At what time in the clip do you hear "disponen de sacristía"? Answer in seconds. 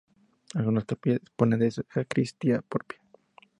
1.21-2.63